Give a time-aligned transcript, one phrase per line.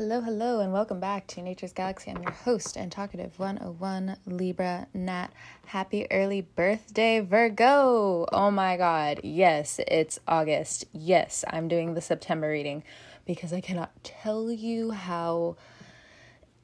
[0.00, 2.10] Hello, hello, and welcome back to Nature's Galaxy.
[2.10, 5.28] I'm your host and talkative 101 Libra Nat.
[5.66, 8.24] Happy early birthday, Virgo!
[8.32, 10.86] Oh my god, yes, it's August.
[10.94, 12.82] Yes, I'm doing the September reading
[13.26, 15.56] because I cannot tell you how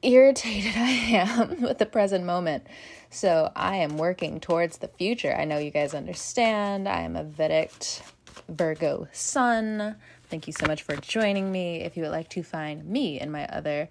[0.01, 2.65] irritated I am with the present moment.
[3.11, 5.35] So I am working towards the future.
[5.35, 6.89] I know you guys understand.
[6.89, 8.01] I am a Vedic
[8.49, 9.95] Virgo sun.
[10.29, 11.81] Thank you so much for joining me.
[11.81, 13.89] If you would like to find me and my other,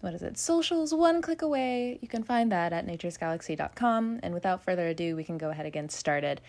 [0.00, 4.20] what is it, socials, one click away, you can find that at naturesgalaxy.com.
[4.22, 6.40] And without further ado, we can go ahead and get started.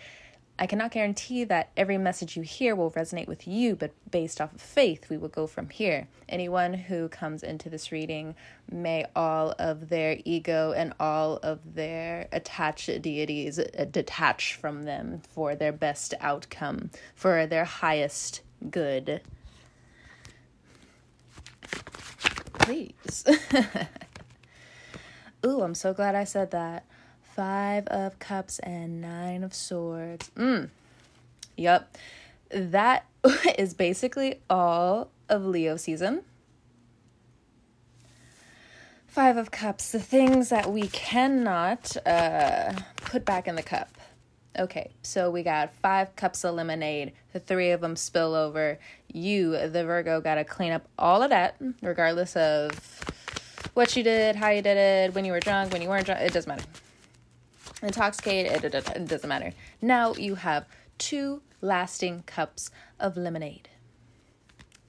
[0.60, 4.52] I cannot guarantee that every message you hear will resonate with you, but based off
[4.52, 6.08] of faith, we will go from here.
[6.28, 8.34] Anyone who comes into this reading,
[8.68, 15.22] may all of their ego and all of their attached deities uh, detach from them
[15.28, 18.40] for their best outcome, for their highest
[18.70, 19.20] good.
[22.58, 23.24] Please.
[25.46, 26.84] Ooh, I'm so glad I said that.
[27.34, 30.30] Five of Cups and Nine of Swords.
[30.36, 30.70] Mm.
[31.56, 31.96] Yep.
[32.50, 33.06] That
[33.58, 36.22] is basically all of Leo season.
[39.06, 43.97] Five of Cups, the things that we cannot uh, put back in the cup.
[44.58, 47.12] Okay, so we got five cups of lemonade.
[47.32, 48.78] The three of them spill over.
[49.12, 52.72] You, the Virgo, got to clean up all of that, regardless of
[53.74, 56.20] what you did, how you did it, when you were drunk, when you weren't drunk.
[56.20, 56.64] It doesn't matter.
[57.82, 59.52] Intoxicated, it, it, it doesn't matter.
[59.80, 60.66] Now you have
[60.98, 63.68] two lasting cups of lemonade.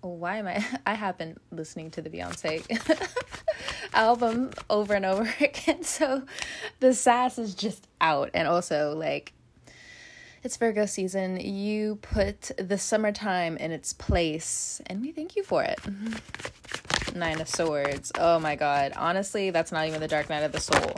[0.01, 0.65] Why am I?
[0.85, 2.65] I have been listening to the Beyonce
[3.93, 6.23] album over and over again, so
[6.79, 8.31] the sass is just out.
[8.33, 9.33] And also, like,
[10.43, 11.39] it's Virgo season.
[11.39, 15.79] You put the summertime in its place, and we thank you for it.
[15.83, 17.19] Mm-hmm.
[17.19, 18.11] Nine of Swords.
[18.17, 18.93] Oh my God.
[18.95, 20.95] Honestly, that's not even the Dark Night of the Soul.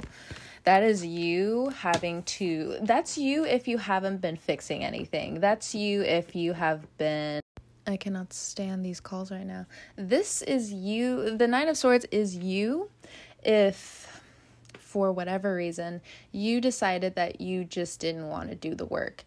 [0.64, 5.40] That is you having to, that's you if you haven't been fixing anything.
[5.40, 7.42] That's you if you have been.
[7.88, 9.66] I cannot stand these calls right now.
[9.96, 11.36] This is you.
[11.36, 12.90] The Nine of Swords is you
[13.44, 14.22] if
[14.92, 16.02] for whatever reason,
[16.34, 19.24] you decided that you just didn't want to do the work.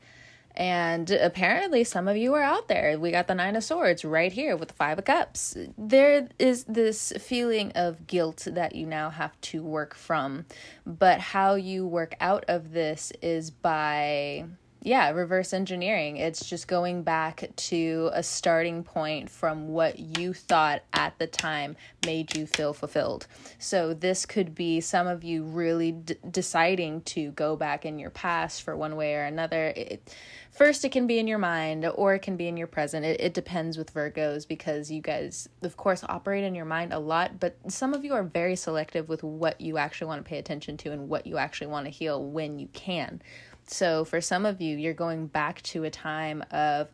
[0.56, 2.96] And apparently, some of you are out there.
[2.98, 5.56] We got the Nine of Swords right here with the Five of Cups.
[5.76, 10.46] There is this feeling of guilt that you now have to work from.
[10.86, 14.44] But how you work out of this is by
[14.84, 16.18] yeah, reverse engineering.
[16.18, 21.74] It's just going back to a starting point from what you thought at the time
[22.04, 23.26] made you feel fulfilled.
[23.58, 28.10] So, this could be some of you really d- deciding to go back in your
[28.10, 29.72] past for one way or another.
[29.74, 30.14] It,
[30.50, 33.06] first, it can be in your mind or it can be in your present.
[33.06, 36.98] It, it depends with Virgos because you guys, of course, operate in your mind a
[36.98, 40.36] lot, but some of you are very selective with what you actually want to pay
[40.36, 43.22] attention to and what you actually want to heal when you can.
[43.66, 46.88] So for some of you, you're going back to a time of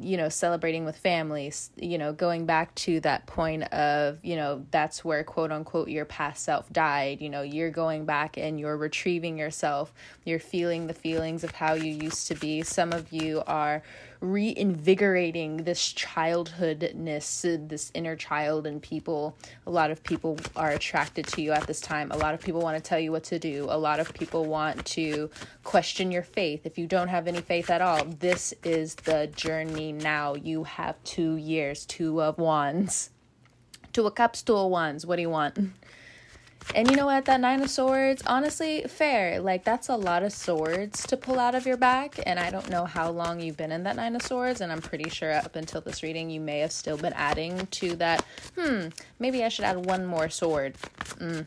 [0.00, 4.64] you know celebrating with families you know going back to that point of you know
[4.70, 7.20] that's where quote unquote your past self died.
[7.20, 9.92] You know you're going back and you're retrieving yourself.
[10.24, 12.62] You're feeling the feelings of how you used to be.
[12.62, 13.82] Some of you are
[14.20, 19.36] reinvigorating this childhoodness, this inner child in people.
[19.66, 22.10] A lot of people are attracted to you at this time.
[22.10, 23.66] A lot of people want to tell you what to do.
[23.70, 25.30] A lot of people want to
[25.62, 26.64] question your faith.
[26.64, 30.34] If you don't have any faith at all, this is the journey now.
[30.34, 33.10] You have two years, two of wands.
[33.92, 35.06] Two of cups, two of wands.
[35.06, 35.58] What do you want?
[36.74, 37.24] And you know what?
[37.26, 39.40] That Nine of Swords, honestly, fair.
[39.40, 42.18] Like, that's a lot of swords to pull out of your back.
[42.26, 44.60] And I don't know how long you've been in that Nine of Swords.
[44.60, 47.94] And I'm pretty sure up until this reading, you may have still been adding to
[47.96, 48.24] that.
[48.58, 48.88] Hmm,
[49.18, 50.74] maybe I should add one more sword.
[51.18, 51.46] Mm.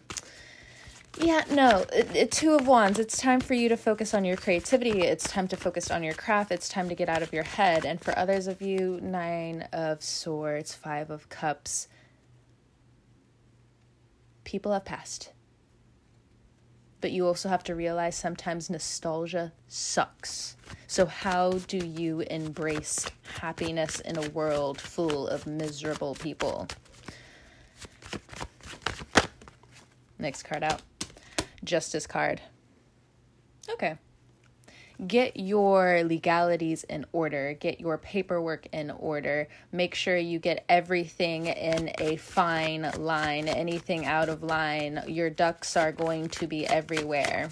[1.20, 3.00] Yeah, no, it, it, Two of Wands.
[3.00, 5.02] It's time for you to focus on your creativity.
[5.02, 6.52] It's time to focus on your craft.
[6.52, 7.86] It's time to get out of your head.
[7.86, 11.88] And for others of you, Nine of Swords, Five of Cups
[14.48, 15.34] people have passed.
[17.02, 20.56] But you also have to realize sometimes nostalgia sucks.
[20.88, 23.06] So, how do you embrace
[23.40, 26.68] happiness in a world full of miserable people?
[30.18, 30.82] Next card out.
[31.64, 32.42] Justice card.
[33.70, 33.98] Okay
[35.06, 41.48] get your legalities in order, get your paperwork in order, make sure you get everything
[41.48, 43.48] in a fine line.
[43.48, 47.50] Anything out of line, your ducks are going to be everywhere.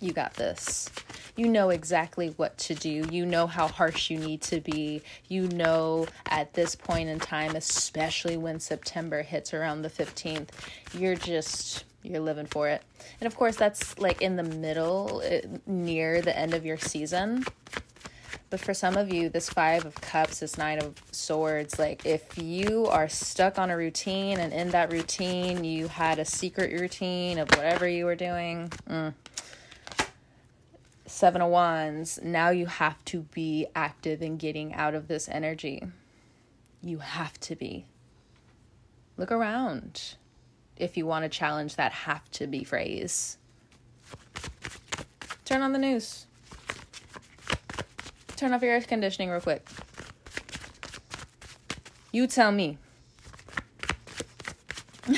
[0.00, 0.90] You got this.
[1.36, 3.04] You know exactly what to do.
[3.10, 5.02] You know how harsh you need to be.
[5.28, 10.48] You know at this point in time, especially when September hits around the 15th,
[10.94, 12.82] you're just you're living for it.
[13.20, 17.44] And of course, that's like in the middle, eh, near the end of your season.
[18.48, 22.38] But for some of you, this Five of Cups, this Nine of Swords, like if
[22.38, 27.38] you are stuck on a routine and in that routine you had a secret routine
[27.38, 29.12] of whatever you were doing, mm,
[31.06, 35.82] Seven of Wands, now you have to be active in getting out of this energy.
[36.82, 37.86] You have to be.
[39.16, 40.14] Look around
[40.76, 43.38] if you want to challenge that have to be phrase.
[45.44, 46.26] Turn on the news
[48.36, 49.66] turn off your air conditioning real quick.
[52.12, 52.78] You tell me.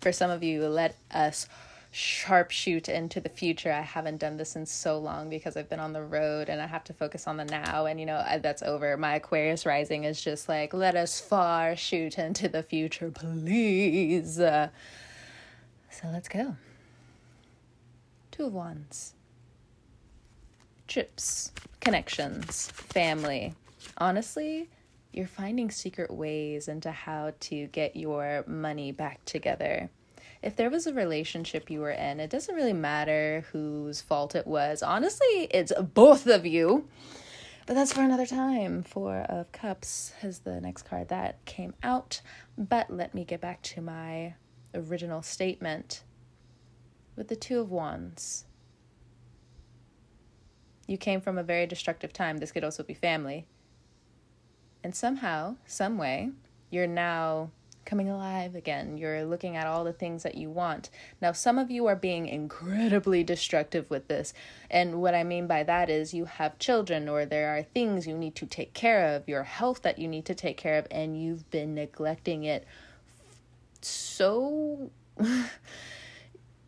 [0.00, 1.48] For some of you, let us
[1.98, 3.72] sharpshoot into the future.
[3.72, 6.66] I haven't done this in so long because I've been on the road and I
[6.66, 7.86] have to focus on the now.
[7.86, 8.96] And you know, that's over.
[8.96, 14.38] My Aquarius rising is just like, let us far shoot into the future, please.
[14.38, 14.68] Uh,
[15.90, 16.54] so let's go.
[18.30, 19.14] Two of Wands
[20.86, 23.54] trips, connections, family.
[23.98, 24.70] Honestly,
[25.12, 29.90] you're finding secret ways into how to get your money back together.
[30.42, 34.46] If there was a relationship you were in, it doesn't really matter whose fault it
[34.46, 34.82] was.
[34.82, 36.88] Honestly, it's both of you.
[37.66, 38.82] But that's for another time.
[38.82, 42.22] Four of Cups is the next card that came out.
[42.56, 44.34] But let me get back to my
[44.74, 46.02] original statement
[47.14, 48.44] with the Two of Wands
[50.88, 52.38] you came from a very destructive time.
[52.38, 53.46] This could also be family.
[54.82, 56.30] And somehow, some way,
[56.70, 57.50] you're now
[57.88, 58.98] coming alive again.
[58.98, 60.90] You're looking at all the things that you want.
[61.22, 64.34] Now, some of you are being incredibly destructive with this.
[64.70, 68.16] And what I mean by that is you have children, or there are things you
[68.16, 71.20] need to take care of, your health that you need to take care of, and
[71.20, 72.66] you've been neglecting it
[73.80, 74.90] so.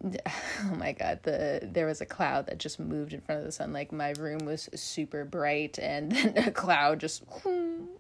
[0.02, 3.52] oh my god the there was a cloud that just moved in front of the
[3.52, 7.22] sun like my room was super bright and then a cloud just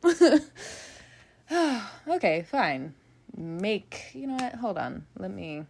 [2.08, 2.94] okay fine
[3.36, 4.54] make you know what?
[4.54, 5.06] Hold on.
[5.18, 5.64] Let me.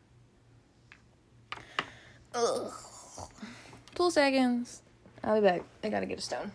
[2.35, 2.73] Ugh.
[3.95, 4.83] two seconds.
[5.23, 5.63] I'll be back.
[5.85, 6.51] I gotta get a stone.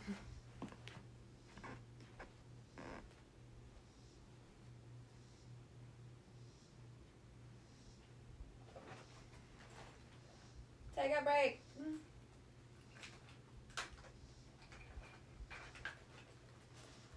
[10.95, 11.59] Take a break.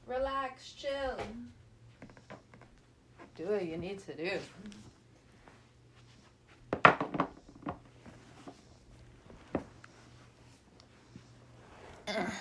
[0.06, 1.18] Relax, chill.
[3.38, 4.30] Do what you need to do.
[12.06, 12.32] There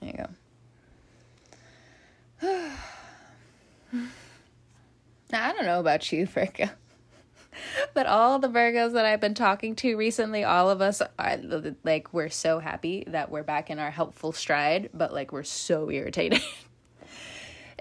[0.00, 0.28] you go.
[5.30, 6.70] now, I don't know about you, Virgo
[7.94, 11.36] but all the Virgos that I've been talking to recently, all of us are
[11.84, 15.90] like, we're so happy that we're back in our helpful stride, but like, we're so
[15.90, 16.40] irritated.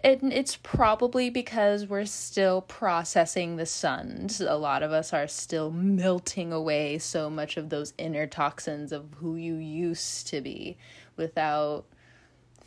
[0.03, 4.41] and it's probably because we're still processing the suns.
[4.41, 9.05] A lot of us are still melting away so much of those inner toxins of
[9.17, 10.77] who you used to be
[11.17, 11.85] without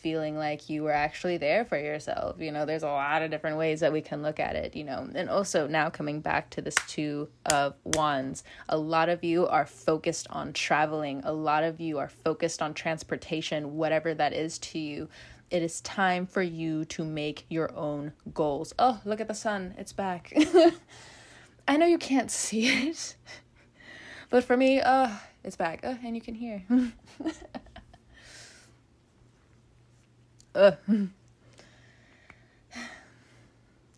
[0.02, 2.40] feeling like you were actually there for yourself.
[2.40, 4.82] You know, there's a lot of different ways that we can look at it, you
[4.82, 5.08] know.
[5.14, 9.64] And also now coming back to this two of wands, a lot of you are
[9.64, 14.78] focused on traveling, a lot of you are focused on transportation, whatever that is to
[14.78, 15.08] you.
[15.52, 18.72] It is time for you to make your own goals.
[18.78, 19.74] Oh, look at the sun.
[19.76, 20.32] It's back.
[21.68, 23.16] I know you can't see it.
[24.30, 25.10] But for me, uh,
[25.44, 25.80] it's back.
[25.84, 26.62] Oh, and you can hear.
[30.54, 30.78] Ugh.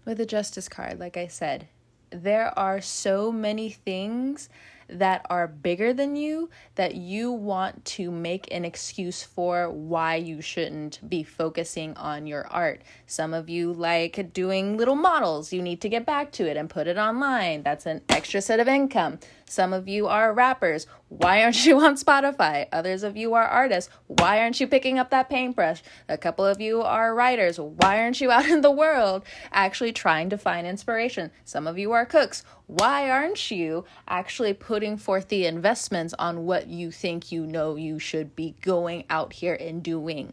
[0.04, 1.68] With the Justice card, like I said,
[2.10, 4.48] there are so many things
[4.88, 10.40] that are bigger than you that you want to make an excuse for why you
[10.40, 12.82] shouldn't be focusing on your art.
[13.06, 15.52] Some of you like doing little models.
[15.52, 17.62] You need to get back to it and put it online.
[17.62, 19.18] That's an extra set of income.
[19.46, 20.86] Some of you are rappers.
[21.08, 22.66] Why aren't you on Spotify?
[22.72, 23.90] Others of you are artists.
[24.06, 25.82] Why aren't you picking up that paintbrush?
[26.08, 27.60] A couple of you are writers.
[27.60, 31.30] Why aren't you out in the world actually trying to find inspiration?
[31.44, 32.42] Some of you are cooks.
[32.66, 37.98] Why aren't you actually putting forth the investments on what you think you know you
[37.98, 40.32] should be going out here and doing?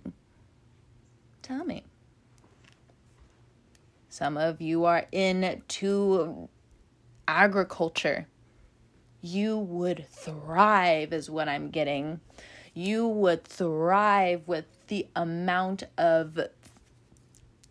[1.42, 1.84] Tell me.
[4.10, 6.50] Some of you are into
[7.28, 8.28] agriculture
[9.22, 12.20] You would thrive, is what I'm getting.
[12.74, 16.40] You would thrive with the amount of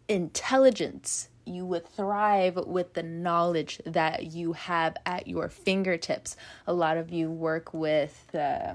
[0.08, 1.28] intelligence.
[1.44, 6.36] You would thrive with the knowledge that you have at your fingertips.
[6.66, 8.74] A lot of you work with, uh,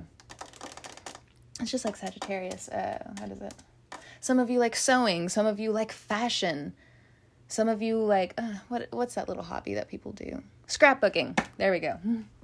[1.61, 2.67] it's just like Sagittarius.
[2.67, 3.53] Uh, how does it?
[4.19, 6.73] Some of you like sewing, some of you like fashion.
[7.47, 10.41] Some of you like uh, what what's that little hobby that people do?
[10.67, 11.39] Scrapbooking.
[11.57, 11.99] There we go.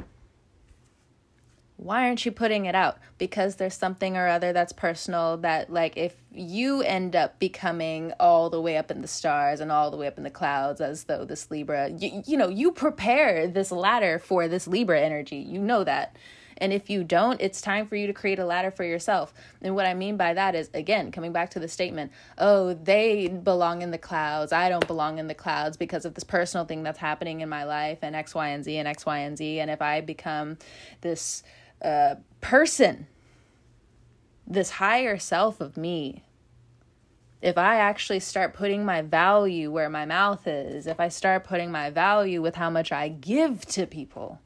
[1.82, 3.00] Why aren't you putting it out?
[3.18, 8.52] Because there's something or other that's personal that like if you end up becoming all
[8.52, 11.06] the way up in the stars and all the way up in the clouds as
[11.06, 15.38] though this Libra you, you know, you prepare this ladder for this Libra energy.
[15.38, 16.16] You know that.
[16.60, 19.34] And if you don't, it's time for you to create a ladder for yourself.
[19.64, 23.28] And what I mean by that is, again, coming back to the statement, oh, they
[23.28, 24.54] belong in the clouds.
[24.54, 27.64] I don't belong in the clouds because of this personal thing that's happening in my
[27.64, 29.60] life and X, Y, and Z and X, Y, and Z.
[29.60, 30.60] And if I become
[31.02, 31.42] this
[31.84, 33.08] uh, person,
[34.48, 36.24] this higher self of me,
[37.42, 41.72] if I actually start putting my value where my mouth is, if I start putting
[41.72, 44.40] my value with how much I give to people,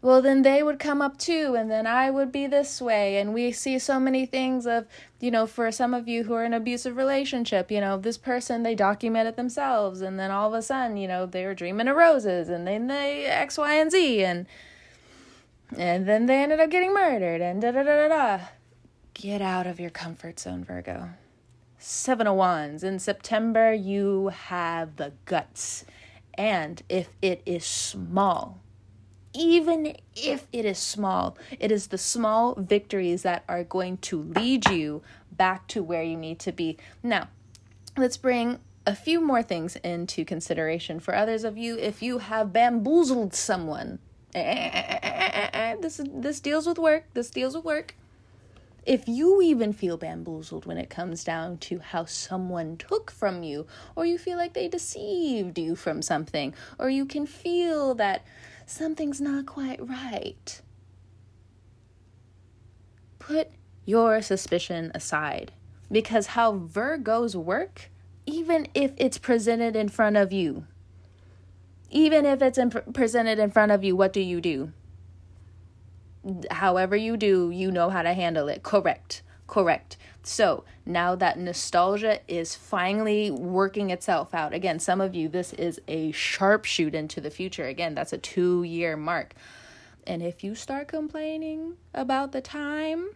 [0.00, 3.18] well then they would come up too and then i would be this way.
[3.18, 4.86] And we see so many things of
[5.20, 8.62] you know for some of you who are in abusive relationship you know this person
[8.62, 11.86] they document it themselves and then all of a sudden you know they were dreaming
[11.86, 14.46] of roses and then they x y and z and
[15.76, 18.44] and then they ended up getting murdered and da da da da da
[19.14, 21.10] get out of your comfort zone virgo
[21.78, 25.84] seven of wands in september you have the guts
[26.34, 28.62] and if it is small
[29.34, 34.68] even if it is small, it is the small victories that are going to lead
[34.68, 36.76] you back to where you need to be.
[37.02, 37.28] Now,
[37.96, 42.52] let's bring a few more things into consideration for others of you if you have
[42.52, 44.00] bamboozled someone.
[44.34, 47.04] This this deals with work.
[47.14, 47.94] This deals with work.
[48.84, 53.66] If you even feel bamboozled when it comes down to how someone took from you,
[53.94, 58.24] or you feel like they deceived you from something, or you can feel that
[58.66, 60.60] something's not quite right.
[63.20, 63.50] Put
[63.84, 65.52] your suspicion aside
[65.92, 67.90] because how Virgos work,
[68.26, 70.66] even if it's presented in front of you,
[71.92, 74.72] even if it's in, presented in front of you, what do you do?
[76.50, 78.62] However, you do, you know how to handle it.
[78.62, 79.22] Correct.
[79.46, 79.98] Correct.
[80.22, 84.54] So now that nostalgia is finally working itself out.
[84.54, 87.66] Again, some of you, this is a sharpshoot into the future.
[87.66, 89.34] Again, that's a two year mark.
[90.06, 93.10] And if you start complaining about the time,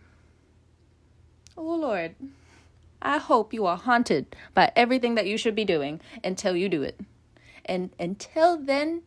[1.56, 2.16] oh Lord,
[3.00, 6.82] I hope you are haunted by everything that you should be doing until you do
[6.82, 7.00] it.
[7.66, 9.02] And until then,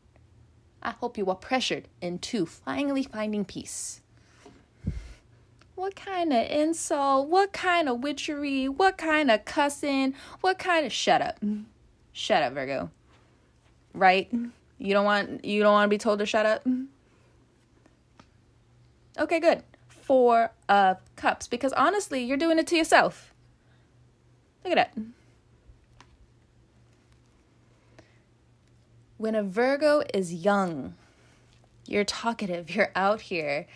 [0.82, 4.02] I hope you are pressured into finally finding peace.
[5.76, 7.30] What kind of insult?
[7.30, 8.68] What kind of witchery?
[8.68, 10.14] What kind of cussing?
[10.42, 11.40] What kind of shut up?
[12.12, 12.92] Shut up, Virgo.
[13.94, 14.30] Right?
[14.78, 16.68] You don't want you don't want to be told to shut up?
[19.18, 19.64] Okay, good.
[19.88, 23.34] Four of cups because honestly, you're doing it to yourself.
[24.64, 25.04] Look at that.
[29.20, 30.96] When a Virgo is young,
[31.86, 33.68] you're talkative, you're out here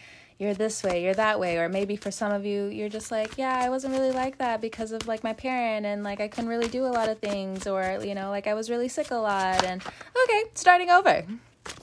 [0.44, 3.38] you're this way, you're that way, or maybe for some of you, you're just like,
[3.38, 6.50] yeah, I wasn't really like that because of like my parent and like I couldn't
[6.50, 9.16] really do a lot of things, or you know, like I was really sick a
[9.16, 9.64] lot.
[9.64, 11.26] And okay, starting over.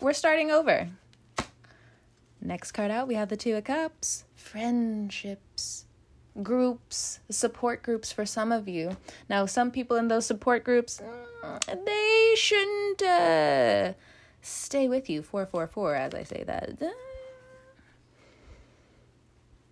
[0.00, 0.88] We're starting over.
[2.43, 4.25] Next card out, we have the Two of Cups.
[4.35, 5.85] Friendships,
[6.43, 8.97] groups, support groups for some of you.
[9.29, 11.00] Now, some people in those support groups,
[11.66, 13.92] they shouldn't uh,
[14.42, 15.23] stay with you.
[15.23, 16.78] 444, as I say that.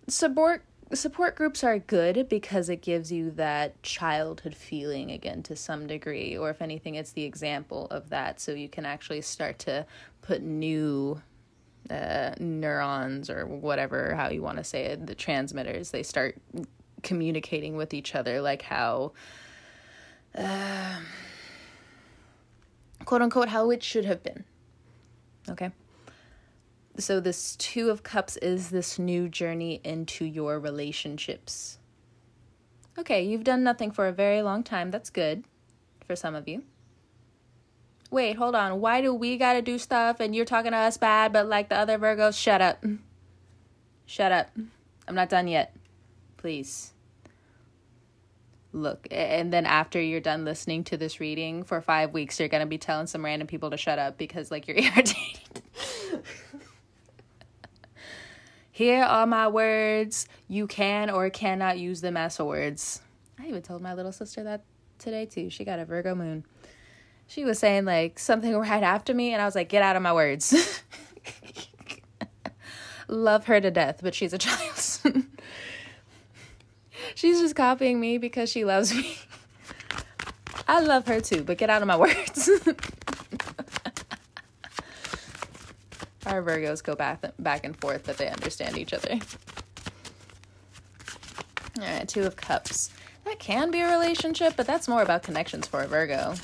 [0.07, 5.85] Support support groups are good because it gives you that childhood feeling again to some
[5.85, 8.39] degree or if anything it's the example of that.
[8.39, 9.85] So you can actually start to
[10.23, 11.21] put new
[11.89, 15.91] uh, neurons or whatever how you want to say it the transmitters.
[15.91, 16.37] They start
[17.03, 19.13] communicating with each other like how
[20.35, 20.99] uh,
[23.05, 24.43] quote unquote how it should have been.
[25.49, 25.71] Okay?
[26.97, 31.77] So this two of cups is this new journey into your relationships.
[32.97, 34.91] Okay you've done nothing for a very long time.
[34.91, 35.43] That's good
[36.05, 36.63] for some of you.
[38.11, 38.81] Wait hold on.
[38.81, 41.77] Why do we gotta do stuff and you're talking to us bad but like the
[41.77, 42.39] other virgos?
[42.39, 42.83] Shut up.
[44.05, 44.49] Shut up.
[45.07, 45.75] I'm not done yet.
[46.37, 46.93] Please
[48.71, 52.61] look and then after you're done listening to this reading for five weeks you're going
[52.61, 55.61] to be telling some random people to shut up because like you're irritated.
[58.71, 60.25] Here are my words.
[60.47, 63.01] You can or cannot use them as words.
[63.37, 64.63] i even told my little sister that
[64.97, 65.49] today too.
[65.49, 66.45] She got a virgo moon.
[67.27, 70.01] She was saying like something right after me and i was like get out of
[70.01, 70.53] my words.
[73.09, 75.25] Love her to death but she's a child
[77.15, 79.17] she's just copying me because she loves me.
[80.67, 82.49] I love her too, but get out of my words.
[86.25, 89.19] Our Virgos go back back and forth, but they understand each other.
[91.79, 92.91] All right, Two of Cups.
[93.25, 96.35] That can be a relationship, but that's more about connections for a Virgo.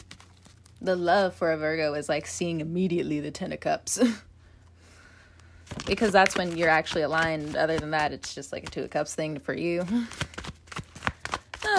[0.82, 4.00] The love for a Virgo is like seeing immediately the Ten of Cups.
[5.86, 7.56] because that's when you're actually aligned.
[7.56, 9.86] Other than that, it's just like a Two of Cups thing for you.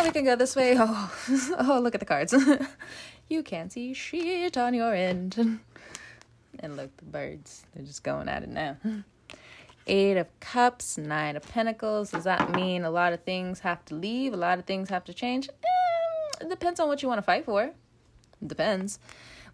[0.06, 0.76] We can go this way.
[0.78, 1.12] Oh,
[1.58, 2.32] oh, look at the cards.
[3.28, 5.58] you can't see shit on your end.
[6.60, 8.76] And look, the birds, they're just going at it now.
[9.88, 12.12] Eight of Cups, Nine of Pentacles.
[12.12, 14.32] Does that mean a lot of things have to leave?
[14.32, 15.48] A lot of things have to change?
[15.48, 17.64] Eh, it depends on what you want to fight for.
[17.64, 17.75] It
[18.46, 19.00] depends.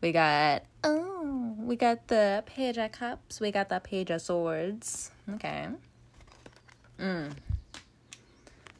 [0.02, 3.40] We got, oh, we got the Page of Cups.
[3.40, 5.12] We got the Page of Swords.
[5.30, 5.68] Okay.
[7.00, 7.32] Mm.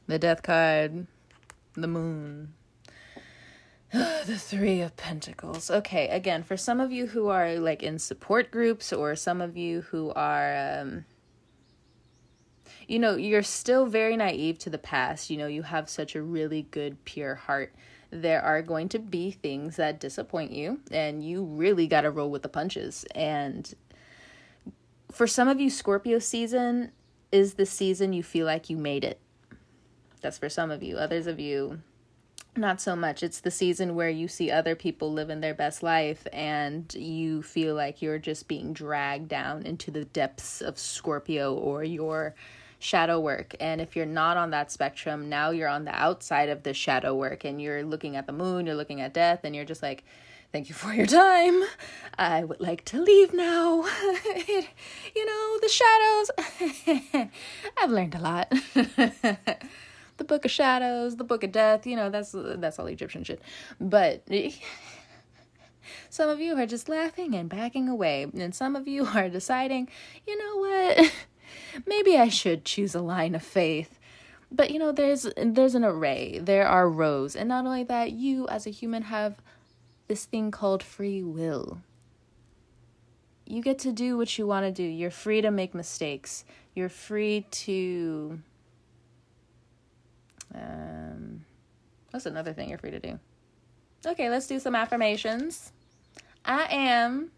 [0.06, 1.06] The Death card.
[1.74, 2.54] The Moon.
[3.92, 5.70] the Three of Pentacles.
[5.70, 9.56] Okay, again, for some of you who are like in support groups, or some of
[9.56, 11.04] you who are, um,
[12.88, 15.28] you know, you're still very naive to the past.
[15.28, 17.74] You know, you have such a really good, pure heart.
[18.10, 22.30] There are going to be things that disappoint you, and you really got to roll
[22.30, 23.04] with the punches.
[23.14, 23.74] And
[25.10, 26.92] for some of you, Scorpio season
[27.30, 29.18] is the season you feel like you made it.
[30.22, 30.96] That's for some of you.
[30.96, 31.80] Others of you,
[32.56, 33.22] not so much.
[33.22, 37.74] It's the season where you see other people living their best life and you feel
[37.74, 42.34] like you're just being dragged down into the depths of Scorpio or your
[42.78, 43.54] shadow work.
[43.58, 47.14] And if you're not on that spectrum, now you're on the outside of the shadow
[47.14, 50.04] work and you're looking at the moon, you're looking at death, and you're just like,
[50.52, 51.62] Thank you for your time.
[52.18, 53.84] I would like to leave now.
[54.36, 57.30] you know, the shadows.
[57.78, 58.52] I've learned a lot
[60.22, 63.42] the book of shadows, the book of death, you know, that's that's all Egyptian shit.
[63.80, 64.22] But
[66.10, 69.88] some of you are just laughing and backing away, and some of you are deciding,
[70.26, 71.12] you know what?
[71.86, 73.98] Maybe I should choose a line of faith.
[74.50, 76.38] But you know, there's there's an array.
[76.38, 77.34] There are rows.
[77.34, 79.40] And not only that, you as a human have
[80.06, 81.78] this thing called free will.
[83.44, 84.84] You get to do what you want to do.
[84.84, 86.44] You're free to make mistakes.
[86.74, 88.40] You're free to
[90.54, 91.44] um,
[92.10, 93.18] what's another thing you're free to do?
[94.04, 95.72] Okay, let's do some affirmations.
[96.44, 97.30] I am.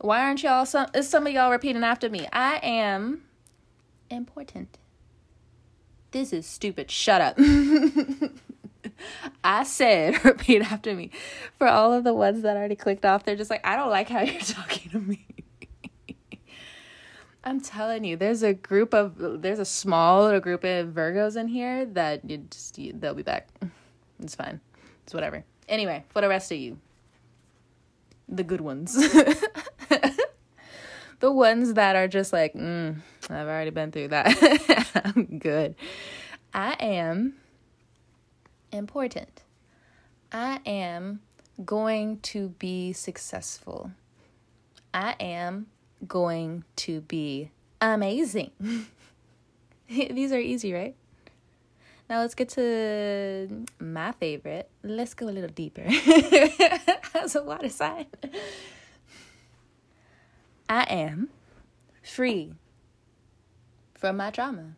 [0.00, 0.88] Why aren't y'all some?
[0.94, 2.26] Is some of y'all repeating after me?
[2.32, 3.22] I am
[4.10, 4.78] important.
[6.10, 6.90] This is stupid.
[6.90, 7.38] Shut up.
[9.44, 11.10] I said, repeat after me.
[11.58, 14.08] For all of the ones that already clicked off, they're just like, I don't like
[14.08, 15.26] how you're talking to me.
[17.46, 21.46] I'm telling you, there's a group of there's a small little group of Virgos in
[21.46, 23.48] here that you just you, they'll be back.
[24.20, 24.60] It's fine.
[25.04, 25.44] It's whatever.
[25.68, 26.76] Anyway, for the rest of you,
[28.28, 28.94] the good ones,
[31.20, 32.96] the ones that are just like, mm,
[33.30, 34.92] I've already been through that.
[35.04, 35.76] I'm good.
[36.52, 37.34] I am
[38.72, 39.44] important.
[40.32, 41.20] I am
[41.64, 43.92] going to be successful.
[44.92, 45.68] I am
[46.06, 48.50] going to be amazing.
[49.88, 50.94] These are easy, right?
[52.08, 54.68] Now let's get to my favorite.
[54.82, 55.84] Let's go a little deeper.
[57.14, 58.06] As a water sign.
[60.68, 61.30] I am
[62.02, 62.54] free
[63.94, 64.76] from my trauma.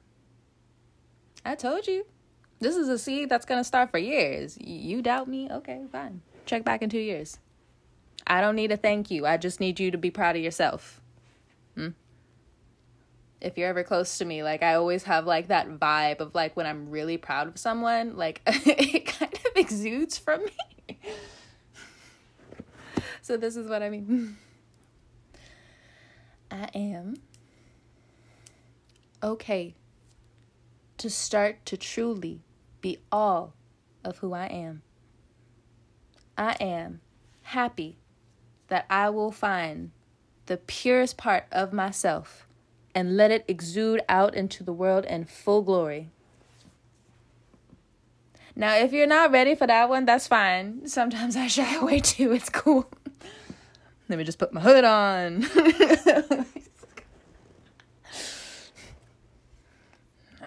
[1.45, 2.07] I told you.
[2.61, 4.59] This is a seed that's going to start for years.
[4.61, 5.49] You doubt me?
[5.51, 6.23] Okay, fine.
[6.45, 7.39] Check back in two years.
[8.27, 9.27] I don't need a thank you.
[9.27, 11.01] I just need you to be proud of yourself.
[11.79, 11.91] Hmm?
[13.41, 16.57] If you're ever close to me, like I always have like that vibe of like
[16.57, 20.99] when I'm really proud of someone, like it kind of exudes from me.
[23.23, 24.37] so this is what I mean.
[26.51, 27.15] I am
[29.23, 29.77] okay
[30.97, 32.43] to start to truly
[32.81, 33.55] be all
[34.05, 34.83] of who I am.
[36.37, 37.03] I am
[37.43, 37.99] happy
[38.67, 39.93] that I will find
[40.49, 42.47] the purest part of myself
[42.95, 46.09] and let it exude out into the world in full glory.
[48.57, 50.89] Now, if you're not ready for that one, that's fine.
[50.89, 52.33] Sometimes I shy away too.
[52.33, 52.91] It's cool.
[54.09, 55.45] Let me just put my hood on.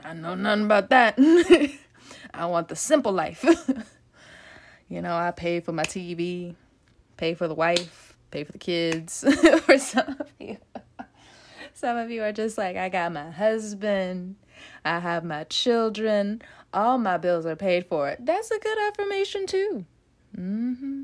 [0.03, 1.17] I know nothing about that.
[2.33, 3.45] I want the simple life.
[4.89, 6.55] you know, I pay for my TV,
[7.17, 9.23] pay for the wife, pay for the kids.
[9.65, 10.57] for some of you.
[11.73, 14.35] Some of you are just like, I got my husband,
[14.85, 16.41] I have my children,
[16.73, 18.15] all my bills are paid for.
[18.19, 19.85] That's a good affirmation, too.
[20.37, 21.03] Mm-hmm.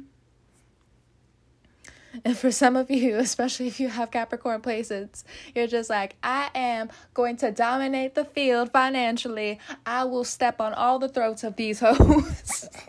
[2.24, 5.24] And for some of you, especially if you have Capricorn placements,
[5.56, 9.60] you're just like, I am going to dominate the field financially.
[9.86, 12.70] I will step on all the throats of these hoes.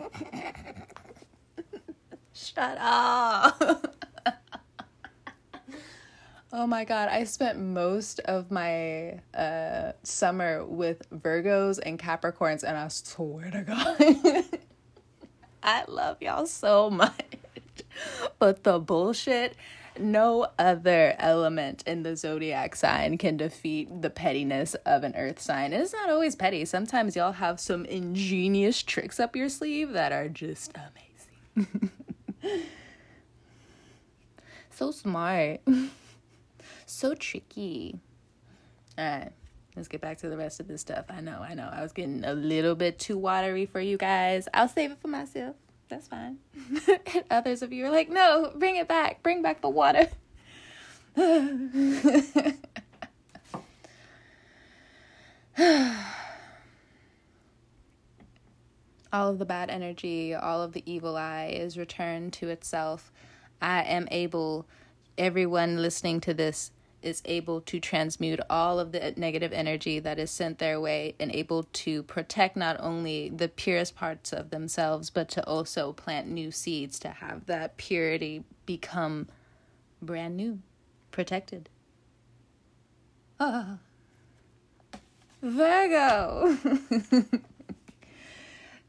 [2.33, 3.95] Shut up.
[6.53, 12.77] Oh my god, I spent most of my uh, summer with Virgos and Capricorns, and
[12.77, 14.45] I swear to God,
[15.63, 17.39] I love y'all so much
[18.39, 19.55] but the bullshit
[19.97, 25.73] no other element in the zodiac sign can defeat the pettiness of an earth sign.
[25.73, 26.63] It's not always petty.
[26.63, 30.71] Sometimes y'all have some ingenious tricks up your sleeve that are just
[31.57, 31.91] amazing.
[34.69, 35.59] so smart.
[36.91, 37.99] so tricky.
[38.97, 39.31] All right.
[39.75, 41.05] Let's get back to the rest of this stuff.
[41.09, 41.69] I know, I know.
[41.71, 44.47] I was getting a little bit too watery for you guys.
[44.53, 45.55] I'll save it for myself
[45.89, 46.37] that's fine.
[47.31, 49.21] others of you are like, no, bring it back.
[49.23, 50.07] Bring back the water.
[59.11, 63.11] all of the bad energy, all of the evil eye is returned to itself.
[63.61, 64.65] I am able,
[65.17, 70.29] everyone listening to this is able to transmute all of the negative energy that is
[70.29, 75.29] sent their way and able to protect not only the purest parts of themselves, but
[75.29, 79.27] to also plant new seeds to have that purity become
[80.01, 80.59] brand new,
[81.11, 81.69] protected.
[83.39, 83.77] Ah.
[85.41, 86.57] Virgo!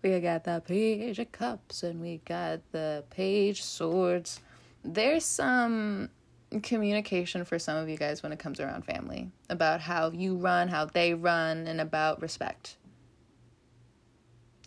[0.02, 4.40] we got the page of cups and we got the page swords.
[4.82, 6.08] There's some
[6.58, 10.68] communication for some of you guys when it comes around family about how you run,
[10.68, 12.76] how they run, and about respect,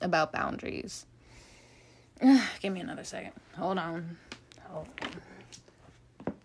[0.02, 1.06] about boundaries.
[2.62, 3.34] Give me another second.
[3.58, 4.18] Hold on.
[4.70, 5.12] Hold on.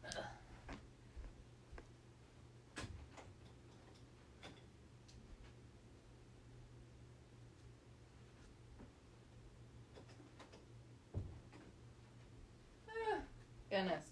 [13.70, 14.08] Goodness.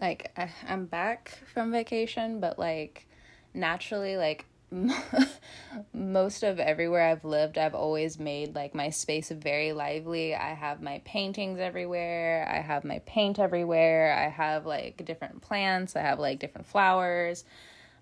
[0.00, 3.06] Like I, i'm back from vacation but like
[3.54, 4.46] naturally like
[5.92, 10.34] most of everywhere I've lived, I've always made like my space very lively.
[10.34, 12.48] I have my paintings everywhere.
[12.48, 14.16] I have my paint everywhere.
[14.16, 15.96] I have like different plants.
[15.96, 17.44] I have like different flowers.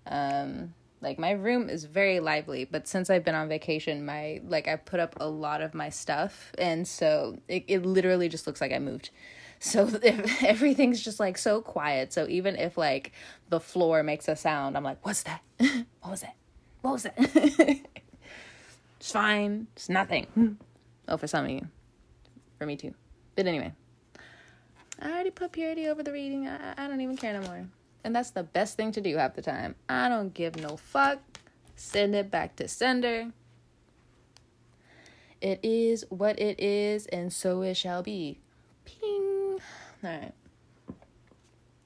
[0.05, 4.67] Um, like my room is very lively, but since I've been on vacation, my like
[4.67, 8.59] I put up a lot of my stuff, and so it, it literally just looks
[8.59, 9.09] like I moved.
[9.59, 12.13] So if everything's just like so quiet.
[12.13, 13.11] So even if like
[13.49, 15.41] the floor makes a sound, I'm like, what's that?
[15.57, 16.35] what was that?
[16.81, 17.13] What was that?
[18.99, 19.67] it's fine.
[19.75, 20.57] It's nothing.
[21.07, 21.67] Oh, for some of you.
[22.57, 22.93] For me too.
[23.35, 23.73] But anyway.
[25.01, 26.47] I already put purity over the reading.
[26.47, 27.67] I, I don't even care no more.
[28.03, 29.75] And that's the best thing to do half the time.
[29.87, 31.19] I don't give no fuck.
[31.75, 33.31] Send it back to sender.
[35.41, 38.39] It is what it is, and so it shall be.
[40.03, 40.33] All right.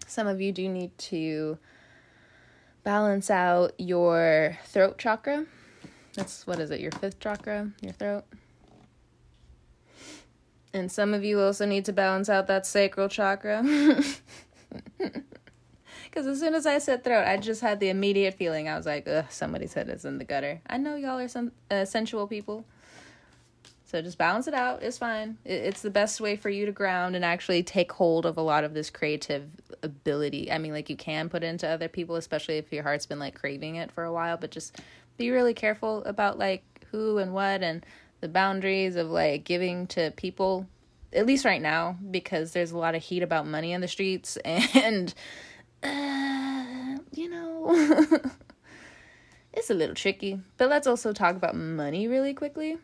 [0.08, 1.58] Some of you do need to
[2.84, 5.45] balance out your throat chakra.
[6.13, 6.80] That's what is it?
[6.80, 8.26] Your fifth chakra, your throat.
[10.73, 13.63] And some of you also need to balance out that sacral chakra.
[16.13, 18.69] Because as soon as I said throat, I just had the immediate feeling.
[18.69, 20.62] I was like, ugh, somebody's head is in the gutter.
[20.67, 22.65] I know y'all are some uh, sensual people.
[23.93, 24.82] So just balance it out.
[24.82, 25.38] It's fine.
[25.45, 28.63] It's the best way for you to ground and actually take hold of a lot
[28.63, 29.47] of this creative
[29.84, 30.51] ability.
[30.51, 33.36] I mean, like you can put into other people, especially if your heart's been like
[33.36, 34.82] craving it for a while, but just
[35.17, 37.86] be really careful about like who and what and
[38.19, 40.65] the boundaries of like giving to people
[41.13, 44.38] at least right now because there's a lot of heat about money in the streets
[44.43, 45.13] and
[45.84, 47.67] uh, you know
[49.53, 52.79] it's a little tricky but let's also talk about money really quickly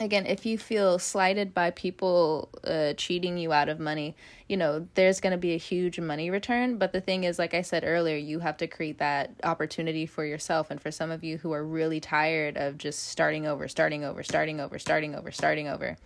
[0.00, 4.16] again if you feel slighted by people uh, cheating you out of money
[4.48, 7.54] you know there's going to be a huge money return but the thing is like
[7.54, 11.22] i said earlier you have to create that opportunity for yourself and for some of
[11.22, 15.30] you who are really tired of just starting over starting over starting over starting over
[15.30, 15.96] starting over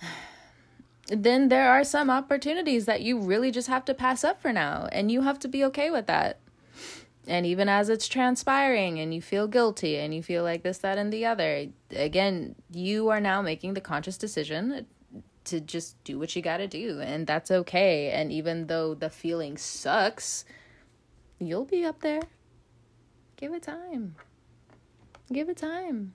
[1.08, 4.88] then there are some opportunities that you really just have to pass up for now.
[4.92, 6.38] And you have to be okay with that.
[7.26, 10.96] And even as it's transpiring and you feel guilty and you feel like this, that,
[10.96, 14.86] and the other, again, you are now making the conscious decision
[15.44, 17.00] to just do what you got to do.
[17.00, 18.10] And that's okay.
[18.10, 20.44] And even though the feeling sucks,
[21.38, 22.22] you'll be up there.
[23.36, 24.16] Give it time.
[25.32, 26.14] Give it time.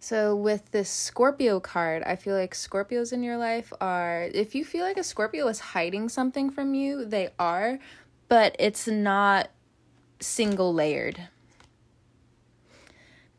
[0.00, 4.62] So, with this Scorpio card, I feel like Scorpios in your life are, if you
[4.62, 7.78] feel like a Scorpio is hiding something from you, they are,
[8.34, 9.48] but it's not
[10.18, 11.28] single layered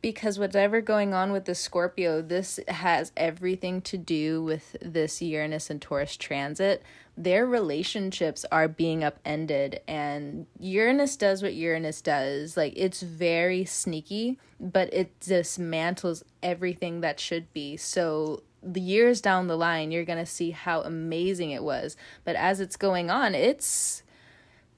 [0.02, 5.70] because whatever going on with the Scorpio, this has everything to do with this Uranus
[5.70, 6.82] and Taurus transit.
[7.18, 12.56] Their relationships are being upended, and Uranus does what Uranus does.
[12.56, 17.76] Like, it's very sneaky, but it dismantles everything that should be.
[17.76, 21.98] So, the years down the line, you're going to see how amazing it was.
[22.24, 24.02] But as it's going on, it's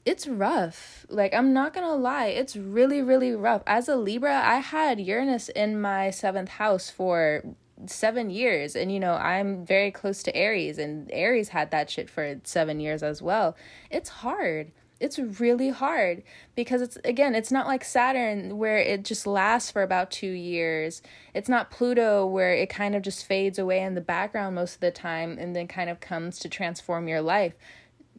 [0.07, 1.05] it's rough.
[1.09, 3.61] Like I'm not going to lie, it's really really rough.
[3.67, 7.43] As a Libra, I had Uranus in my 7th house for
[7.85, 12.09] 7 years and you know, I'm very close to Aries and Aries had that shit
[12.09, 13.57] for 7 years as well.
[13.91, 14.71] It's hard.
[14.99, 16.23] It's really hard
[16.55, 21.01] because it's again, it's not like Saturn where it just lasts for about 2 years.
[21.33, 24.79] It's not Pluto where it kind of just fades away in the background most of
[24.79, 27.53] the time and then kind of comes to transform your life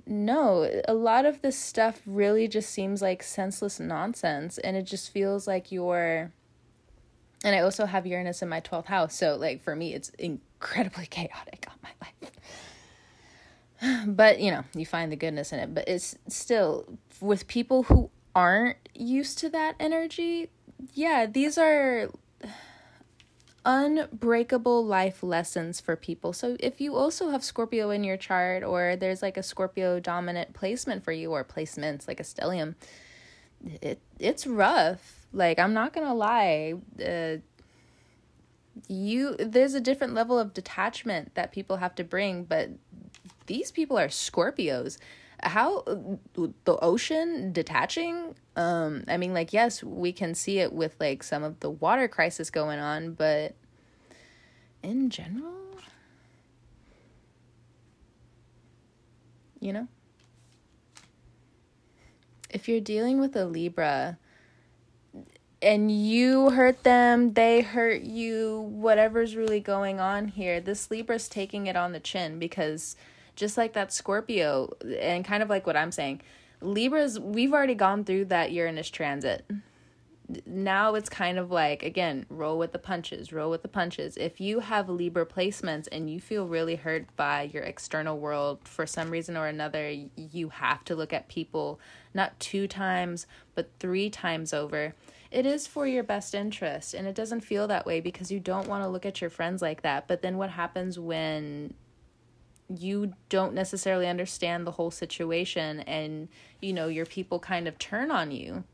[0.08, 5.12] no, a lot of this stuff really just seems like senseless nonsense and it just
[5.12, 6.32] feels like you're
[7.44, 11.06] and I also have Uranus in my 12th house, so like for me it's incredibly
[11.10, 12.32] chaotic on my life.
[14.08, 18.10] But, you know, you find the goodness in it, but it's still with people who
[18.34, 20.50] aren't used to that energy,
[20.94, 22.10] yeah, these are
[23.64, 26.32] unbreakable life lessons for people.
[26.32, 30.54] So if you also have Scorpio in your chart or there's like a Scorpio dominant
[30.54, 32.74] placement for you or placements like a stellium,
[33.82, 35.26] it it's rough.
[35.32, 37.38] Like I'm not going to lie, uh,
[38.88, 42.70] you there's a different level of detachment that people have to bring, but
[43.46, 44.98] these people are Scorpios.
[45.42, 45.82] How
[46.34, 48.34] the ocean detaching?
[48.56, 52.08] Um, I mean, like, yes, we can see it with like some of the water
[52.08, 53.54] crisis going on, but
[54.82, 55.54] in general,
[59.60, 59.88] you know,
[62.50, 64.18] if you're dealing with a Libra
[65.60, 71.66] and you hurt them, they hurt you, whatever's really going on here, this Libra's taking
[71.66, 72.96] it on the chin because
[73.38, 76.20] just like that Scorpio, and kind of like what I'm saying,
[76.60, 79.48] Libras, we've already gone through that Uranus transit.
[80.44, 84.16] Now it's kind of like, again, roll with the punches, roll with the punches.
[84.16, 88.86] If you have Libra placements and you feel really hurt by your external world for
[88.86, 91.80] some reason or another, you have to look at people
[92.12, 94.94] not two times, but three times over.
[95.30, 98.66] It is for your best interest, and it doesn't feel that way because you don't
[98.66, 100.08] want to look at your friends like that.
[100.08, 101.72] But then what happens when
[102.68, 106.28] you don't necessarily understand the whole situation and
[106.60, 108.64] you know your people kind of turn on you.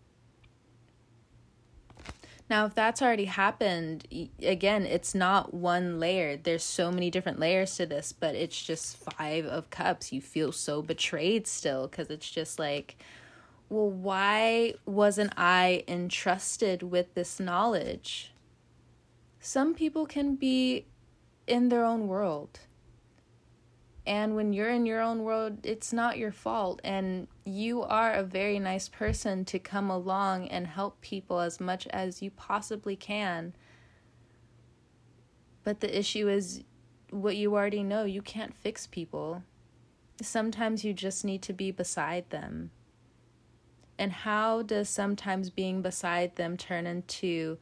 [2.51, 4.07] Now if that's already happened
[4.43, 6.37] again it's not one layer.
[6.37, 10.13] There's so many different layers to this but it's just five of cups.
[10.13, 12.97] You feel so betrayed still cuz it's just like
[13.69, 18.33] well why wasn't i entrusted with this knowledge?
[19.41, 20.87] Some people can be
[21.47, 22.61] in their own world
[24.07, 26.81] and when you're in your own world, it's not your fault.
[26.85, 31.87] And you are a very nice person to come along and help people as much
[31.89, 33.55] as you possibly can.
[35.63, 36.65] But the issue is
[37.09, 39.43] what you already know you can't fix people.
[40.21, 42.73] Sometimes you just need to be beside them.
[43.99, 47.57] And how does sometimes being beside them turn into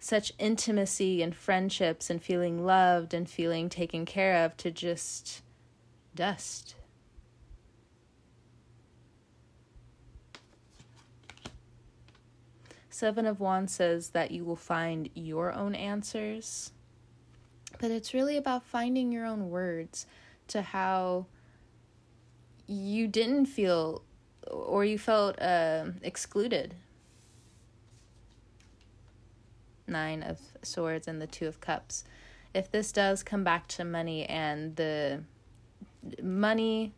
[0.00, 5.43] such intimacy and friendships and feeling loved and feeling taken care of to just
[6.14, 6.76] dust.
[12.88, 16.70] Seven of Wands says that you will find your own answers,
[17.80, 20.06] but it's really about finding your own words
[20.48, 21.26] to how
[22.66, 24.02] you didn't feel
[24.48, 26.74] or you felt uh, excluded.
[29.86, 32.04] Nine of Swords and the Two of Cups.
[32.54, 35.24] If this does come back to money and the
[36.22, 36.94] money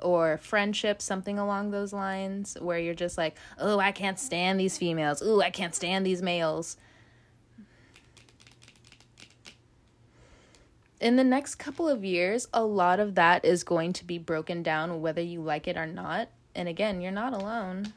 [0.00, 4.76] or friendship, something along those lines, where you're just like, oh, I can't stand these
[4.76, 5.22] females.
[5.24, 6.76] Oh, I can't stand these males.
[11.04, 14.62] in the next couple of years, a lot of that is going to be broken
[14.62, 16.30] down whether you like it or not.
[16.54, 17.92] And again, you're not alone.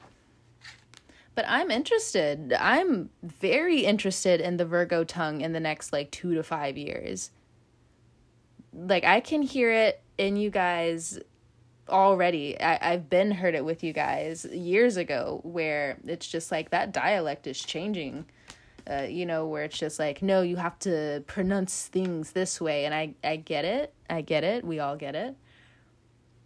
[1.33, 2.51] But I'm interested.
[2.59, 7.31] I'm very interested in the Virgo tongue in the next like two to five years.
[8.73, 11.19] Like, I can hear it in you guys
[11.89, 12.59] already.
[12.59, 16.91] I, I've been heard it with you guys years ago where it's just like that
[16.91, 18.25] dialect is changing
[18.89, 22.85] uh, you know, where it's just like, no, you have to pronounce things this way.
[22.85, 23.93] And I, I get it.
[24.09, 24.63] I get it.
[24.63, 25.35] We all get it.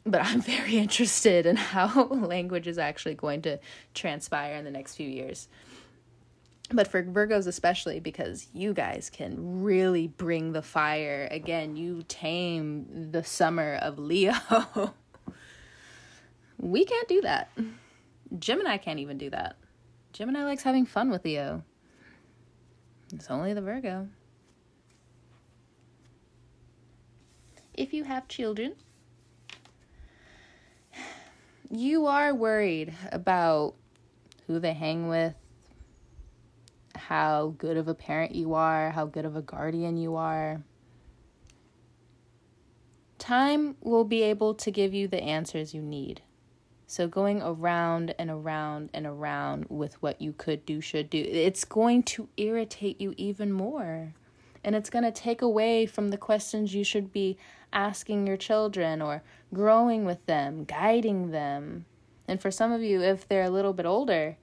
[0.05, 3.59] But I'm very interested in how language is actually going to
[3.93, 5.47] transpire in the next few years.
[6.73, 11.27] But for Virgos, especially because you guys can really bring the fire.
[11.29, 14.33] Again, you tame the summer of Leo.
[16.57, 17.51] we can't do that.
[18.39, 19.57] Gemini can't even do that.
[20.13, 21.63] Gemini likes having fun with Leo.
[23.13, 24.07] It's only the Virgo.
[27.73, 28.75] If you have children,
[31.69, 33.75] you are worried about
[34.47, 35.33] who they hang with,
[37.07, 40.61] how good of a parent you are, how good of a guardian you are.
[43.17, 46.21] Time will be able to give you the answers you need.
[46.87, 51.63] So going around and around and around with what you could do, should do, it's
[51.63, 54.13] going to irritate you even more.
[54.63, 57.37] And it's going to take away from the questions you should be
[57.73, 61.85] asking your children or growing with them, guiding them.
[62.27, 64.37] And for some of you, if they're a little bit older,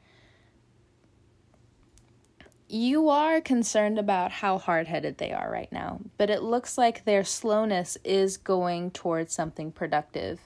[2.68, 7.04] you are concerned about how hard headed they are right now, but it looks like
[7.04, 10.40] their slowness is going towards something productive.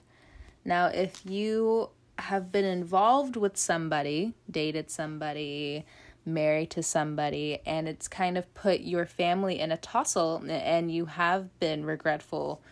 [0.64, 5.84] Now, if you have been involved with somebody, dated somebody,
[6.24, 11.06] married to somebody, and it's kind of put your family in a tussle, and you
[11.06, 12.62] have been regretful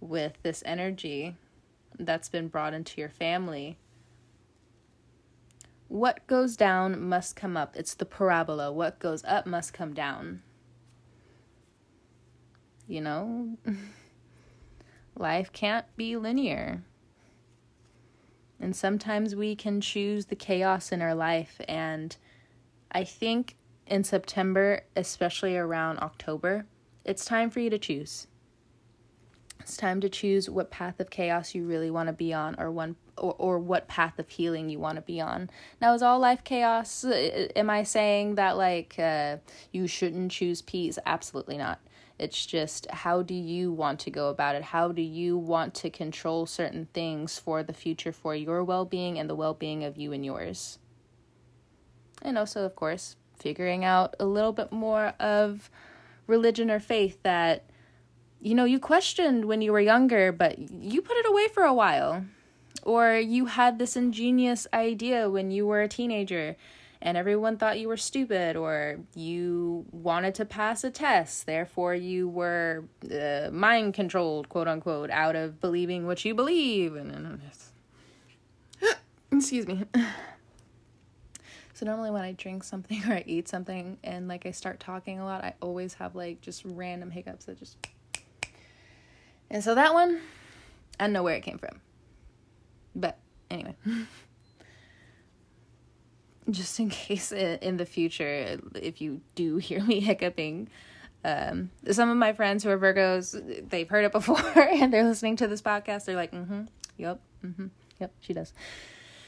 [0.00, 1.36] with this energy
[1.98, 3.76] that's been brought into your family.
[5.92, 7.76] What goes down must come up.
[7.76, 8.72] It's the parabola.
[8.72, 10.42] What goes up must come down.
[12.88, 13.58] You know,
[15.16, 16.82] life can't be linear
[18.62, 21.60] and sometimes we can choose the chaos in our life.
[21.68, 22.16] And
[22.92, 23.56] I think
[23.88, 26.64] in September, especially around October,
[27.04, 28.28] it's time for you to choose.
[29.62, 32.70] It's time to choose what path of chaos you really want to be on or
[32.70, 35.50] one or, or what path of healing you want to be on.
[35.80, 37.04] Now, is all life chaos?
[37.04, 39.36] Am I saying that like uh,
[39.70, 40.98] you shouldn't choose peace?
[41.06, 41.80] Absolutely not.
[42.18, 44.62] It's just how do you want to go about it?
[44.62, 49.18] How do you want to control certain things for the future for your well being
[49.18, 50.78] and the well being of you and yours?
[52.20, 55.70] And also, of course, figuring out a little bit more of
[56.26, 57.64] religion or faith that,
[58.42, 61.72] you know, you questioned when you were younger, but you put it away for a
[61.72, 62.24] while.
[62.82, 66.56] Or you had this ingenious idea when you were a teenager
[67.00, 72.28] and everyone thought you were stupid or you wanted to pass a test therefore you
[72.28, 77.40] were uh, mind controlled quote unquote out of believing what you believe and, and
[79.32, 79.84] excuse me
[81.74, 85.18] so normally when i drink something or i eat something and like i start talking
[85.18, 87.76] a lot i always have like just random hiccups that just
[89.52, 90.20] and so that one
[90.98, 91.80] i don't know where it came from
[92.96, 93.18] but
[93.50, 93.76] anyway
[96.50, 100.68] just in case in the future, if you do hear me hiccuping,
[101.24, 105.36] um, some of my friends who are Virgos, they've heard it before and they're listening
[105.36, 106.04] to this podcast.
[106.04, 106.62] They're like, mm hmm,
[106.96, 107.66] yep, mm hmm,
[108.00, 108.52] yep, she does.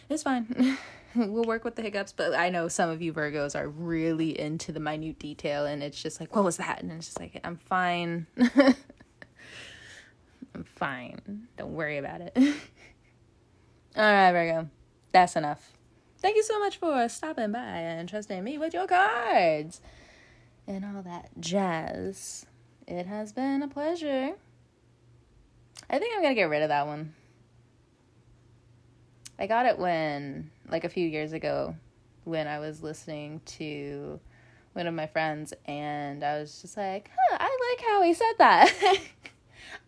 [0.09, 0.77] It's fine.
[1.15, 4.73] we'll work with the hiccups, but I know some of you Virgos are really into
[4.73, 6.83] the minute detail and it's just like, what was that?
[6.83, 8.27] And it's just like, I'm fine.
[10.55, 11.49] I'm fine.
[11.57, 12.33] Don't worry about it.
[13.97, 14.69] All right, Virgo.
[15.13, 15.73] That's enough.
[16.19, 19.81] Thank you so much for stopping by and trusting me with your cards
[20.67, 22.47] and all that jazz.
[22.87, 24.33] It has been a pleasure.
[25.91, 27.15] I think I'm going to get rid of that one.
[29.39, 31.77] I got it when, like a few years ago,
[32.25, 34.21] when I was listening to
[34.73, 38.33] one of my friends, and I was just like, huh, I like how he said
[38.39, 38.73] that.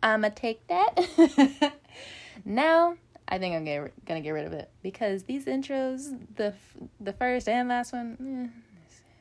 [0.07, 0.95] I'ma take that.
[2.45, 2.97] now,
[3.27, 6.55] I think I'm gonna, gonna get rid of it because these intros, the
[7.01, 8.45] the first and last one, eh,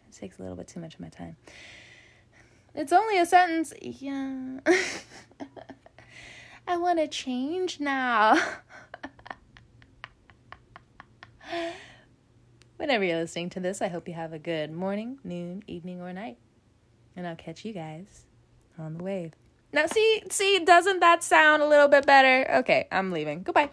[0.09, 1.37] it takes a little bit too much of my time.
[2.75, 3.73] It's only a sentence.
[3.81, 4.59] Yeah.
[6.67, 8.39] I want to change now.
[12.77, 16.13] Whenever you're listening to this, I hope you have a good morning, noon, evening, or
[16.13, 16.37] night.
[17.15, 18.25] And I'll catch you guys
[18.77, 19.33] on the wave.
[19.75, 22.49] Now, see, see, doesn't that sound a little bit better?
[22.59, 23.43] Okay, I'm leaving.
[23.43, 23.69] Goodbye.